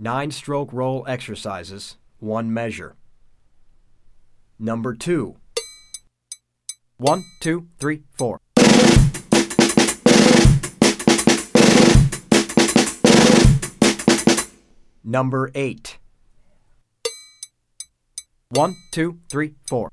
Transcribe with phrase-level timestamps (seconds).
[0.00, 2.94] Nine stroke roll exercises, one measure.
[4.56, 5.38] Number two.
[6.98, 8.38] One, two, three, four.
[15.02, 15.98] Number eight.
[18.50, 19.90] One, two, three, four.